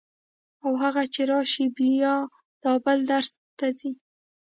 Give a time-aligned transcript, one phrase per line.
[0.63, 2.13] او هغه چې راشي بیا
[2.63, 3.91] دا بل درس ته ځي.